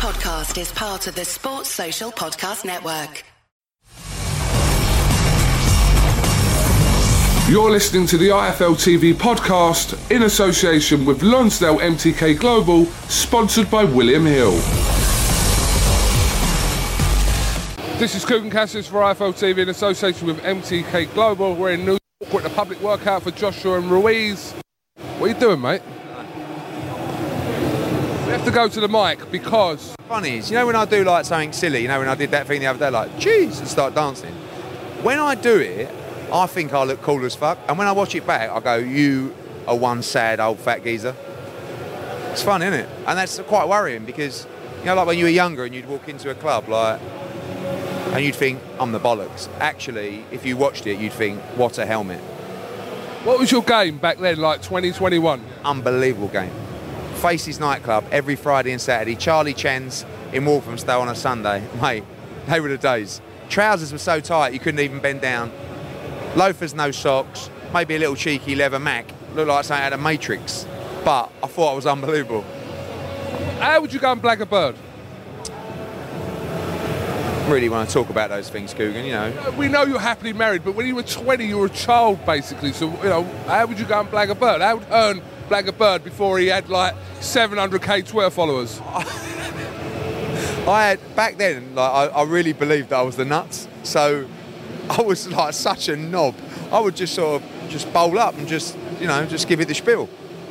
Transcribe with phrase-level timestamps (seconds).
[0.00, 3.22] podcast is part of the Sports Social Podcast Network.
[7.52, 13.84] You're listening to the IFL TV podcast in association with Lonsdale MTK Global, sponsored by
[13.84, 14.52] William Hill.
[17.98, 21.54] This is Kugan Cassius for IFL TV in association with MTK Global.
[21.54, 24.54] We're in New York at the public workout for Joshua and Ruiz.
[25.18, 25.82] What are you doing, mate?
[28.30, 31.02] We have to go to the mic because funny is, you know when I do
[31.02, 33.58] like something silly, you know when I did that thing the other day, like, jeez,
[33.58, 34.32] and start dancing.
[35.02, 35.92] When I do it,
[36.32, 37.58] I think I look cool as fuck.
[37.66, 39.34] And when I watch it back, I go, you
[39.66, 41.16] are one sad old fat geezer.
[42.30, 42.88] It's fun, isn't it?
[43.08, 44.46] And that's quite worrying because,
[44.78, 47.00] you know, like when you were younger and you'd walk into a club, like,
[48.12, 49.48] and you'd think, I'm the bollocks.
[49.58, 52.20] Actually, if you watched it, you'd think, what a helmet.
[53.24, 55.44] what was your game back then, like 2021?
[55.64, 56.52] Unbelievable game.
[57.20, 59.14] Faces nightclub every Friday and Saturday.
[59.14, 61.62] Charlie Chan's in Walthamstow on a Sunday.
[61.82, 62.02] Mate,
[62.46, 63.20] they were the days.
[63.50, 65.52] Trousers were so tight you couldn't even bend down.
[66.34, 67.50] Loafers, no socks.
[67.74, 69.04] Maybe a little cheeky leather Mac.
[69.34, 70.66] Looked like something out of Matrix.
[71.04, 72.40] But I thought it was unbelievable.
[73.58, 74.76] How would you go and blag a bird?
[77.50, 79.54] Really want to talk about those things, Kugan, you know.
[79.58, 82.72] We know you're happily married, but when you were 20, you were a child, basically.
[82.72, 84.62] So, you know, how would you go and blag a bird?
[84.62, 88.80] How would Hearn blag a bird before he had like 700k Twitter followers?
[90.68, 93.66] I had back then, like I, I really believed that I was the nuts.
[93.82, 94.28] So
[94.88, 96.36] I was like such a knob.
[96.70, 99.66] I would just sort of just bowl up and just you know just give it
[99.66, 100.08] the spiel.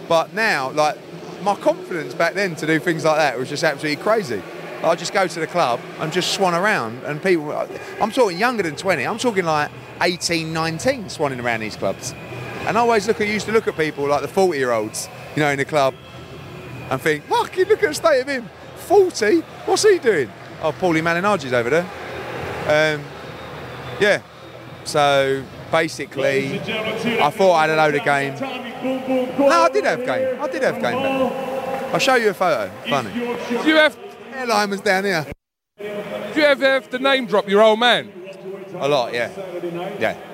[0.09, 0.97] But now, like
[1.43, 4.41] my confidence back then to do things like that was just absolutely crazy.
[4.83, 7.51] I just go to the club and just swan around, and people.
[8.01, 9.05] I'm talking younger than 20.
[9.05, 12.13] I'm talking like 18, 19, swanning around these clubs.
[12.67, 15.09] And I always look at used to look at people like the 40 year olds,
[15.35, 15.93] you know, in the club,
[16.89, 18.49] and think, fucking look at the state of him.
[18.75, 19.39] 40?
[19.65, 20.31] What's he doing?
[20.61, 21.83] Oh, Paulie Malignaggi's over there.
[22.67, 23.03] Um,
[23.99, 24.21] yeah.
[24.83, 28.33] So basically, I thought I had a load of game.
[29.39, 30.41] No, I did have game.
[30.41, 31.93] I did have game back.
[31.93, 32.71] I'll show you a photo.
[32.87, 33.13] Funny.
[33.13, 33.97] Do you have,
[34.33, 35.25] Airline was down here.
[35.77, 35.85] do
[36.35, 38.11] you ever have to name drop your old man?
[38.75, 39.31] A lot, yeah.
[39.99, 40.28] Yeah.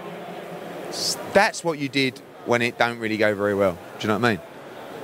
[1.34, 3.74] That's what you did when it don't really go very well.
[3.74, 4.42] Do you know what I mean?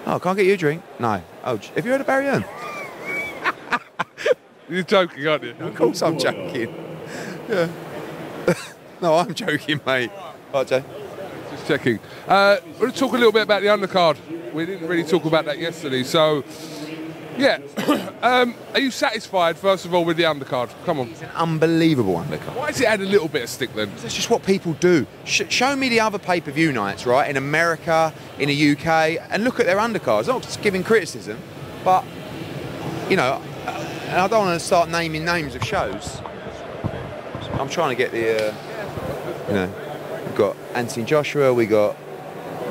[0.06, 0.84] Oh, can't get you a drink?
[1.00, 1.22] No.
[1.44, 2.46] Oh, have you heard of Barry Hearn?
[4.70, 5.56] You're joking, aren't you?
[5.60, 6.74] Of course I'm joking.
[7.50, 7.70] Yeah.
[9.02, 10.12] no, I'm joking, mate.
[10.54, 10.84] Right, Jay.
[11.52, 12.00] Just checking.
[12.28, 14.18] Uh, we're going to talk a little bit about the undercard.
[14.54, 16.04] We didn't really talk about that yesterday.
[16.04, 16.44] So,
[17.42, 18.12] yeah.
[18.22, 20.70] um, are you satisfied, first of all, with the undercard?
[20.86, 21.10] Come on.
[21.10, 22.56] It's an unbelievable undercard.
[22.56, 23.92] Why has it had a little bit of stick then?
[23.98, 25.06] That's just what people do.
[25.26, 29.60] Sh- show me the other pay-per-view nights, right, in America, in the UK, and look
[29.60, 30.28] at their undercards.
[30.28, 31.40] Not just giving criticism,
[31.84, 32.06] but
[33.10, 33.42] you know,
[34.12, 36.22] and I don't want to start naming names of shows.
[37.54, 38.56] I'm trying to get the, uh,
[39.48, 41.96] you know, we've got Anthony Joshua, we got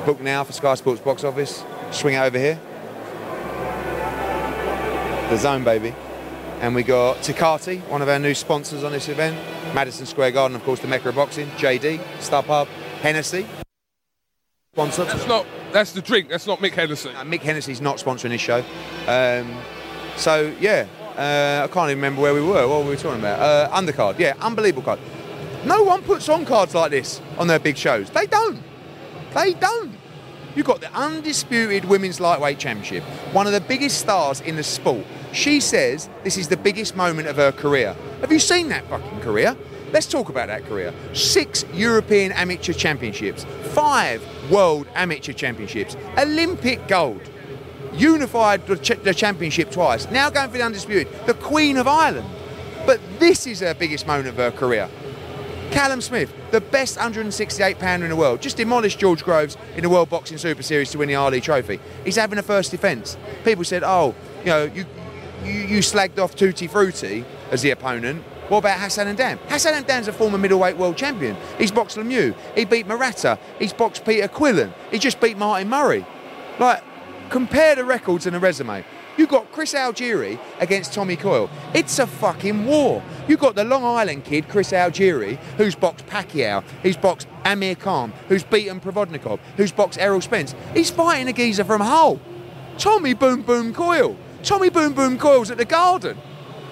[0.05, 1.63] book now for Sky Sports box office.
[1.91, 2.59] Swing it over here.
[5.31, 5.95] The Zone, baby.
[6.61, 9.39] And we got Tecate, one of our new sponsors on this event.
[9.73, 11.47] Madison Square Garden, of course, the Mecca of Boxing.
[11.51, 12.67] JD, StubHub,
[13.01, 13.47] Hennessy.
[14.73, 15.05] Sponsor.
[15.05, 15.47] That's not.
[15.73, 16.31] That's the drink.
[16.31, 17.15] That's not Mick Henderson.
[17.15, 18.65] Uh, Mick Hennessy's not sponsoring this show.
[19.07, 19.57] Um,
[20.17, 22.67] so, yeah, uh, I can't even remember where we were.
[22.67, 23.39] What were we talking about?
[23.39, 24.19] Uh, undercard.
[24.19, 24.99] Yeah, unbelievable card.
[25.65, 28.11] No one puts on cards like this on their big shows.
[28.11, 28.61] They don't.
[29.35, 29.97] They don't.
[30.57, 35.07] You've got the undisputed women's lightweight championship, one of the biggest stars in the sport.
[35.33, 37.95] She says this is the biggest moment of her career.
[38.21, 39.57] Have you seen that fucking career?
[39.93, 40.93] Let's talk about that career.
[41.15, 47.23] Six European amateur championships, five world amateur championships, Olympic gold,
[47.93, 52.29] unified the, ch- the championship twice, now going for the undisputed, the Queen of Ireland.
[52.87, 54.89] But this is her biggest moment of her career.
[55.71, 59.89] Callum Smith, the best 168 pounder in the world, just demolished George Groves in the
[59.89, 61.79] World Boxing Super Series to win the Ali Trophy.
[62.05, 63.17] He's having a first defence.
[63.45, 64.85] People said, "Oh, you know, you
[65.45, 68.23] you, you slagged off Tutti Frutti as the opponent.
[68.49, 69.39] What about Hassan N'Dam?
[69.49, 71.37] Hassan N'Dam's a former middleweight world champion.
[71.57, 72.35] He's boxed Lemieux.
[72.55, 73.39] He beat Murata.
[73.59, 74.73] He's boxed Peter Quillin.
[74.91, 76.05] He just beat Martin Murray.
[76.59, 76.83] Like,
[77.31, 78.85] compare the records and the resume.
[79.17, 81.51] You got Chris Algieri against Tommy Coyle.
[81.75, 83.03] It's a fucking war.
[83.29, 88.13] You got the Long Island kid, Chris Algieri, who's boxed Pacquiao, who's boxed Amir Khan,
[88.29, 90.55] who's beaten Provodnikov, who's boxed Errol Spence.
[90.75, 92.19] He's fighting a geezer from Hull.
[92.79, 94.17] Tommy Boom Boom Coyle.
[94.43, 96.17] Tommy Boom Boom Coyle's at the Garden.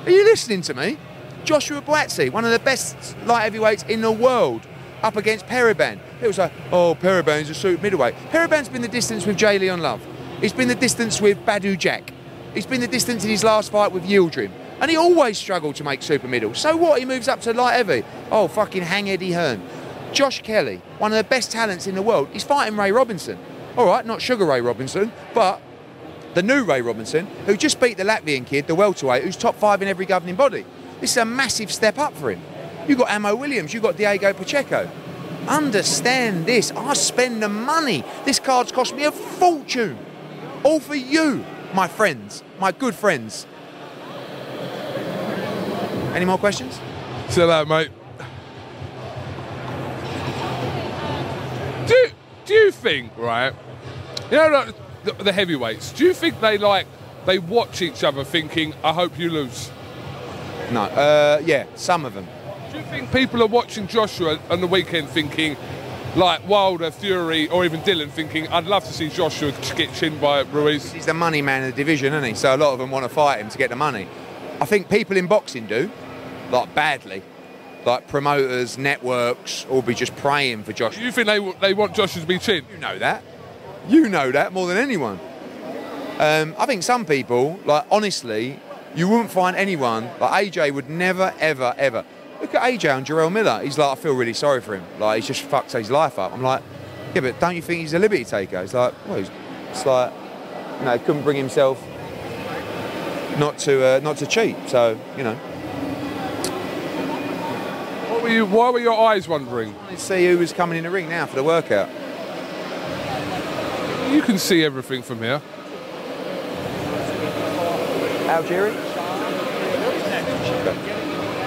[0.04, 0.96] Are you listening to me?
[1.44, 4.66] Joshua Buatsi, one of the best light heavyweights in the world,
[5.02, 5.98] up against Periban.
[6.20, 8.14] It was like, oh, Periban's a super middleweight.
[8.30, 10.04] Periban's been the distance with J'Leon Love.
[10.40, 12.12] He's been the distance with Badou Jack.
[12.54, 14.50] He's been the distance in his last fight with Yildirim.
[14.80, 16.54] And he always struggled to make super middle.
[16.54, 16.98] So what?
[17.00, 18.04] He moves up to light heavy.
[18.30, 19.62] Oh, fucking hang Eddie Hearn.
[20.12, 23.38] Josh Kelly, one of the best talents in the world, he's fighting Ray Robinson.
[23.76, 25.60] All right, not Sugar Ray Robinson, but
[26.34, 29.82] the new Ray Robinson, who just beat the Latvian kid, the welterweight, who's top five
[29.82, 30.64] in every governing body.
[31.00, 32.40] This is a massive step up for him.
[32.86, 34.90] You've got Ammo Williams, you've got Diego Pacheco.
[35.46, 36.70] Understand this.
[36.72, 38.04] I spend the money.
[38.24, 39.98] This card's cost me a fortune.
[40.62, 43.46] All for you, my friends, my good friends.
[46.14, 46.80] Any more questions?
[47.28, 47.90] See that, mate.
[51.86, 52.10] Do
[52.44, 53.54] do you think right?
[54.30, 54.74] You know, like
[55.04, 55.92] the, the heavyweights.
[55.92, 56.86] Do you think they like
[57.26, 59.70] they watch each other thinking, "I hope you lose"?
[60.70, 60.82] No.
[60.82, 62.26] Uh, yeah, some of them.
[62.72, 65.56] Do you think people are watching Joshua on the weekend thinking,
[66.16, 70.40] like Wilder, Fury, or even Dillian, thinking, "I'd love to see Joshua get chinned by
[70.40, 70.92] Ruiz"?
[70.92, 72.34] He's the money man of the division, isn't he?
[72.34, 74.06] So a lot of them want to fight him to get the money.
[74.60, 75.90] I think people in boxing do,
[76.50, 77.22] like badly.
[77.86, 80.98] Like promoters, networks, all be just praying for Joshua.
[80.98, 82.66] Do you think they they want Joshua to be chinned?
[82.70, 83.22] You know that.
[83.88, 85.18] You know that more than anyone.
[86.18, 88.60] Um, I think some people, like honestly,
[88.94, 92.04] you wouldn't find anyone like AJ would never, ever, ever.
[92.40, 93.62] Look at AJ and Jarrell Miller.
[93.62, 94.84] He's like, I feel really sorry for him.
[94.98, 96.32] Like he's just fucked his life up.
[96.32, 96.62] I'm like,
[97.14, 98.60] yeah, but don't you think he's a liberty taker?
[98.60, 99.30] He's like, well, he's,
[99.70, 100.12] it's like,
[100.80, 101.82] you know, he couldn't bring himself
[103.38, 104.56] not to uh, not to cheat.
[104.68, 105.34] So you know,
[108.10, 108.44] What were you?
[108.44, 109.74] Why were your eyes wandering?
[109.88, 111.88] let's see who was coming in the ring now for the workout.
[114.10, 115.40] You can see everything from here.
[118.28, 118.72] Algieri.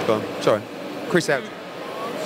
[0.06, 0.42] Go on.
[0.42, 0.62] Sorry,
[1.08, 1.48] Chris Algieri.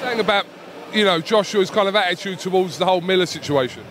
[0.00, 0.46] Saying about,
[0.92, 3.82] you know, Joshua's kind of attitude towards the whole Miller situation.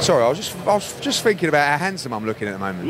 [0.00, 2.58] Sorry, I was just I was just thinking about how handsome I'm looking at the
[2.58, 2.88] moment.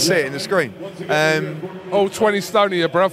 [0.00, 0.72] See it in the screen.
[1.08, 3.12] Um, Oh, 20 stone here, bruv.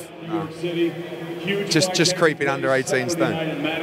[1.70, 3.34] Just just creeping under 18 stone.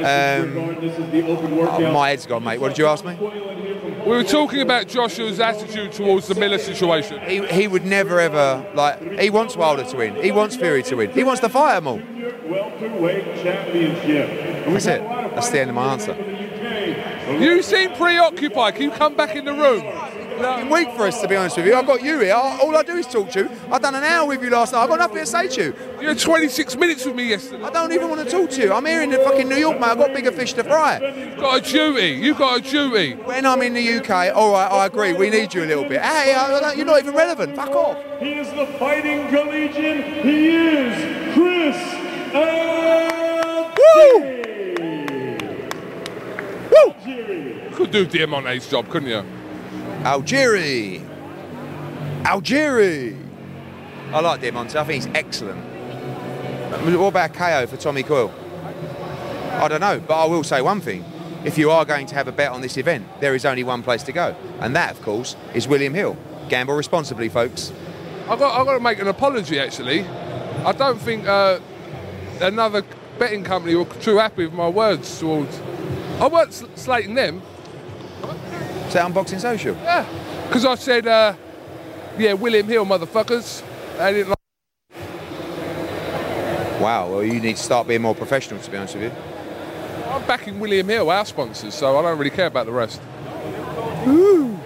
[0.03, 2.59] Um, oh, my head's gone, mate.
[2.59, 3.15] What did you ask me?
[3.15, 7.19] We were talking about Joshua's attitude towards the Miller situation.
[7.21, 9.19] He, he would never ever like.
[9.19, 10.15] He wants Wilder to win.
[10.15, 11.11] He wants Fury to win.
[11.11, 12.01] He wants to fight them all.
[12.49, 14.65] welterweight championship.
[14.65, 15.01] That's it.
[15.01, 16.15] That's the end of my answer.
[17.39, 18.75] You seem preoccupied.
[18.75, 19.83] Can you come back in the room?
[20.41, 21.75] Been weak for us, to be honest with you.
[21.75, 22.33] I've got you here.
[22.33, 23.49] All I do is talk to you.
[23.71, 24.83] I've done an hour with you last night.
[24.83, 25.75] I've got nothing to say to you.
[26.01, 27.63] You had 26 minutes with me yesterday.
[27.63, 28.73] I don't even want to talk to you.
[28.73, 29.87] I'm here in the fucking New York, mate.
[29.87, 30.99] I've got bigger fish to fry.
[30.99, 32.07] You've got a duty.
[32.21, 33.13] You've got a duty.
[33.13, 35.13] When I'm in the UK, all right, I agree.
[35.13, 36.01] We need you a little bit.
[36.01, 37.55] Hey, I don't- you're not even relevant.
[37.55, 37.97] Fuck off.
[38.19, 40.03] He is the fighting collegian.
[40.23, 41.77] He is Chris
[42.33, 44.21] Woo!
[46.71, 46.93] Woo!
[47.05, 49.23] You could do Diamante's job, couldn't you?
[50.03, 50.99] Algieri.
[52.23, 53.17] Algieri.
[54.11, 54.77] I like Diamante.
[54.77, 55.59] I think he's excellent.
[56.97, 58.33] What about KO for Tommy Coyle?
[59.51, 61.05] I don't know, but I will say one thing.
[61.45, 63.83] If you are going to have a bet on this event, there is only one
[63.83, 64.35] place to go.
[64.59, 66.17] And that, of course, is William Hill.
[66.49, 67.71] Gamble responsibly, folks.
[68.27, 70.05] I've got, I've got to make an apology, actually.
[70.65, 71.59] I don't think uh,
[72.41, 72.83] another
[73.19, 75.59] betting company were too happy with my words towards.
[76.19, 77.41] I weren't sl- slating them,
[78.93, 79.75] That Unboxing Social?
[79.75, 80.05] yeah,
[80.47, 81.33] because I said, uh,
[82.17, 83.63] yeah, William Hill, motherfuckers.
[83.97, 84.37] They didn't like.
[86.81, 89.11] Wow, well, you need to start being more professional, to be honest with you.
[90.09, 93.01] I'm backing William Hill, our sponsors, so I don't really care about the rest.
[94.07, 94.59] Ooh.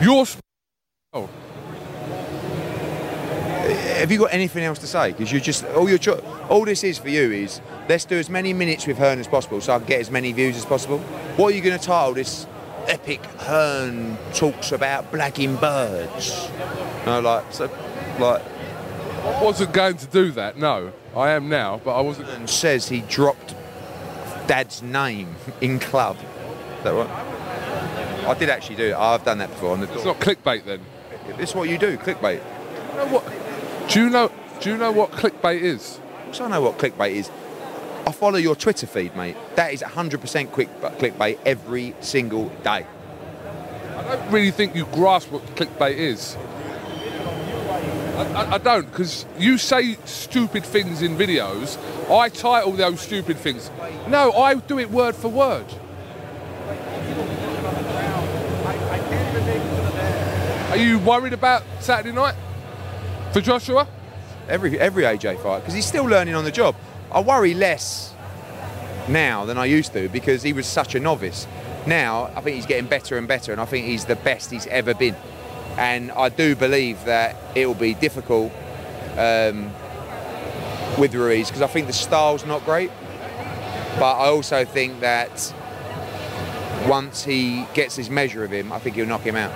[0.00, 0.40] Your sp-
[1.12, 1.28] oh,
[3.98, 5.12] Have you got anything else to say?
[5.12, 8.28] Because you just all your cho- all this is for you is let's do as
[8.28, 10.98] many minutes with Hearn as possible, so I can get as many views as possible.
[11.36, 12.46] What are you going to title this
[12.88, 16.48] epic Hearn talks about blacking birds?
[17.04, 17.64] No, like so,
[18.18, 18.42] like
[19.24, 20.56] I wasn't going to do that.
[20.56, 22.28] No, I am now, but I wasn't.
[22.30, 23.54] and says he dropped
[24.46, 26.16] Dad's name in club.
[26.78, 27.10] Is that right?
[28.28, 28.94] I did actually do it.
[28.94, 30.14] I've done that before on the It's door.
[30.14, 30.80] not clickbait then.
[31.36, 32.40] This is what you do, clickbait.
[32.92, 33.88] You know what?
[33.88, 34.30] Do you know?
[34.60, 36.00] Do you know what clickbait is?
[36.32, 37.30] So I know what clickbait is.
[38.06, 39.36] I follow your Twitter feed, mate.
[39.56, 42.86] That is 100% quick clickbait every single day.
[43.96, 46.36] I don't really think you grasp what clickbait is.
[48.16, 51.78] I, I, don't, because you say stupid things in videos.
[52.08, 53.70] I title those stupid things.
[54.06, 55.66] No, I do it word for word.
[60.70, 62.36] Are you worried about Saturday night
[63.32, 63.88] for Joshua?
[64.48, 66.76] Every every AJ fight because he's still learning on the job.
[67.16, 68.14] I worry less
[69.08, 71.46] now than I used to because he was such a novice.
[71.86, 74.66] Now, I think he's getting better and better, and I think he's the best he's
[74.66, 75.16] ever been.
[75.78, 78.52] And I do believe that it will be difficult
[79.16, 79.72] um,
[80.98, 82.90] with Ruiz because I think the style's not great.
[83.98, 85.54] But I also think that
[86.86, 89.52] once he gets his measure of him, I think he'll knock him out.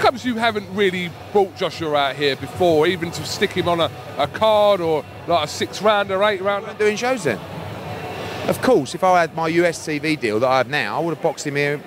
[0.00, 3.90] Comes you haven't really brought Joshua out here before, even to stick him on a,
[4.16, 6.78] a card or like a six round or eight round?
[6.78, 7.38] Doing shows then.
[8.48, 11.14] Of course, if I had my US TV deal that I have now, I would
[11.14, 11.82] have boxed him here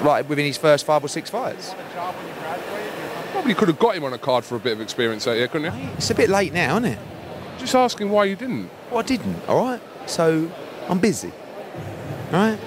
[0.00, 1.74] right within his first five or six fights.
[3.32, 5.48] Probably could have got him on a card for a bit of experience out here,
[5.48, 5.88] couldn't you?
[5.98, 6.98] It's a bit late now, isn't it?
[7.58, 8.70] Just asking why you didn't.
[8.90, 9.82] Well, I didn't, all right?
[10.06, 10.50] So
[10.88, 11.30] I'm busy,
[12.32, 12.58] all right?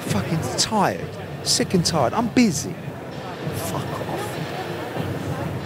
[0.00, 1.08] Fucking tired,
[1.44, 2.12] sick and tired.
[2.12, 2.74] I'm busy.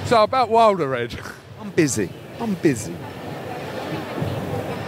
[0.07, 1.19] So about Wilder, Ed.
[1.61, 2.11] I'm busy.
[2.39, 2.95] I'm busy.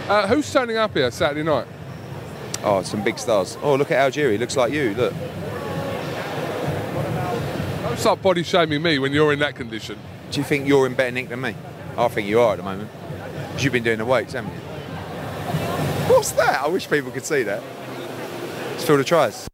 [0.07, 1.67] Uh, who's turning up here Saturday night?
[2.63, 3.57] Oh, some big stars.
[3.63, 4.37] Oh, look at Algieri.
[4.37, 4.93] Looks like you.
[4.93, 5.13] Look.
[7.81, 9.97] Don't start body shaming me when you're in that condition.
[10.29, 11.55] Do you think you're in better nick than me?
[11.97, 12.91] I think you are at the moment.
[13.47, 14.59] Because you've been doing the weights, haven't you?
[16.13, 16.61] What's that?
[16.61, 17.63] I wish people could see that.
[18.75, 19.47] It's Phil the tries.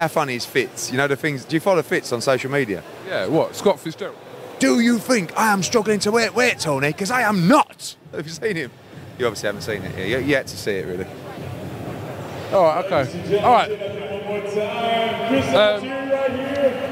[0.00, 0.90] How funny is Fitz?
[0.90, 1.44] You know the things.
[1.44, 2.82] Do you follow Fitz on social media?
[3.06, 3.54] Yeah, what?
[3.54, 4.16] Scott Fitzgerald?
[4.58, 6.88] Do you think I am struggling to wait, weight, Tony?
[6.88, 7.96] Because I am not.
[8.12, 8.70] Have you seen him?
[9.18, 9.96] You obviously haven't seen it.
[9.98, 11.06] Yeah, you yet to see it really.
[12.52, 13.38] All right, okay.
[13.42, 13.70] All right.
[13.70, 14.40] One.
[15.28, 16.82] Chris Um, Algieri right here.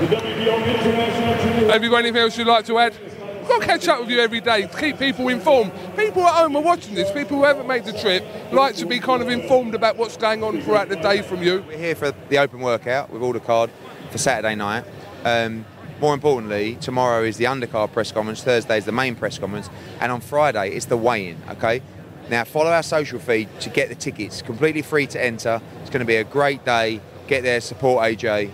[0.00, 2.94] The WBO International Junior Have you got anything else you'd like to add?
[3.42, 5.72] I've got to catch up with you every day to keep people informed.
[5.96, 7.10] People at home are watching this.
[7.12, 10.42] People who haven't made the trip like to be kind of informed about what's going
[10.44, 11.64] on throughout the day from you.
[11.66, 13.70] We're here for the open workout with all the card
[14.10, 14.84] for Saturday night.
[15.24, 15.64] Um,
[16.00, 19.68] more importantly, tomorrow is the undercard press conference, Thursday is the main press conference,
[20.00, 21.82] and on Friday it's the weigh-in, okay?
[22.30, 24.42] Now follow our social feed to get the tickets.
[24.42, 25.60] Completely free to enter.
[25.80, 27.00] It's going to be a great day.
[27.28, 28.50] Get there, support AJ.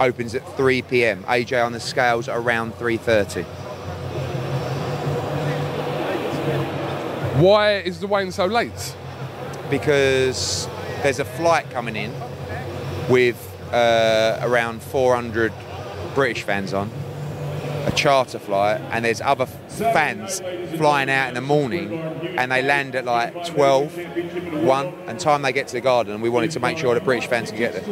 [0.00, 1.22] Opens at 3 p.m.
[1.24, 3.44] AJ on the scales around 3:30.
[7.40, 8.96] Why is the weigh-in so late?
[9.70, 10.68] because
[11.02, 12.12] there's a flight coming in
[13.08, 13.36] with
[13.72, 15.52] uh, around 400
[16.14, 16.90] British fans on,
[17.86, 20.40] a charter flight, and there's other fans
[20.76, 21.92] flying out in the morning,
[22.38, 26.22] and they land at like 12, 1, and time they get to the garden, and
[26.22, 27.84] we wanted to make sure the British fans can get there.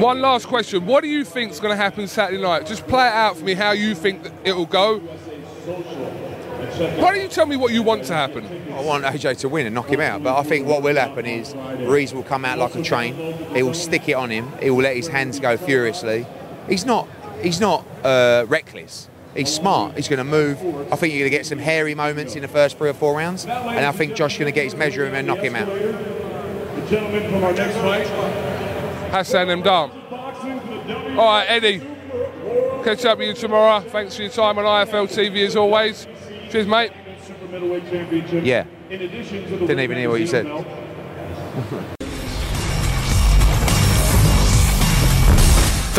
[0.00, 0.86] One last question.
[0.86, 2.66] What do you think is going to happen Saturday night?
[2.66, 4.98] Just play it out for me how you think that it will go.
[6.80, 8.46] Why don't you tell me what you want to happen?
[8.72, 11.26] I want AJ to win and knock him out, but I think what will happen
[11.26, 13.14] is Ruiz will come out like a train.
[13.54, 14.50] He will stick it on him.
[14.62, 16.24] He will let his hands go furiously.
[16.68, 17.08] He's not.
[17.42, 19.08] He's not uh, reckless.
[19.34, 19.96] He's smart.
[19.96, 20.58] He's going to move.
[20.92, 23.16] I think you're going to get some hairy moments in the first three or four
[23.16, 25.54] rounds, and I think Josh's going to get his measure of him and knock him
[25.54, 25.68] out.
[25.68, 28.06] The gentleman from our next fight.
[29.10, 30.10] Hassan N'Dam.
[30.10, 31.80] Boxing All right, Eddie.
[32.84, 33.80] Catch up with you tomorrow.
[33.80, 36.06] Thanks for your time on IFL TV as always.
[36.50, 36.92] Cheers, mate.
[37.26, 38.44] Super Middleweight Championship.
[38.44, 38.64] Yeah.
[38.88, 40.46] In addition to the Didn't even hear what you said.